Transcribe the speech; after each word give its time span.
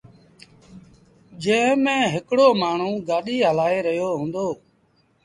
جݩهݩ 1.41 1.79
ميݩ 1.83 2.09
هڪڙو 2.13 2.47
مآڻهوٚݩ 2.61 3.05
گآڏيٚ 3.07 3.47
هلآئي 3.49 3.79
رهيو 3.85 4.09
هُݩدو۔ 4.19 4.47